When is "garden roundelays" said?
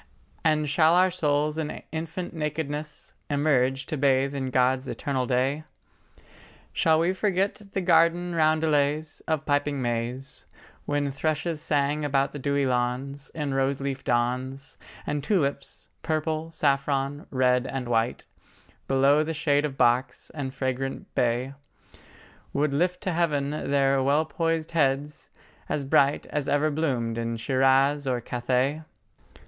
7.81-9.21